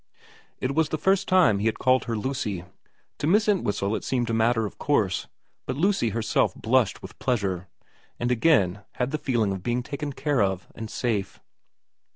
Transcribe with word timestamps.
It 0.59 0.73
was 0.73 0.89
the 0.89 0.97
first 0.97 1.27
time 1.27 1.59
he 1.59 1.67
had 1.67 1.77
called 1.77 2.05
her 2.05 2.17
Lucy. 2.17 2.65
To 3.19 3.27
Miss 3.27 3.47
Entwhistle 3.47 3.95
it 3.95 4.03
seemed 4.03 4.31
a 4.31 4.33
matter 4.33 4.65
of 4.65 4.79
course, 4.79 5.27
but 5.67 5.77
Lucy 5.77 6.09
herself 6.09 6.55
flushed 6.63 7.03
with 7.03 7.19
pleasure, 7.19 7.67
and 8.19 8.31
again 8.31 8.81
had 8.93 9.11
the 9.11 9.19
feeling 9.19 9.51
of 9.51 9.61
being 9.61 9.83
taken 9.83 10.11
care 10.11 10.41
of 10.41 10.67
and 10.73 10.89
safe. 10.89 11.39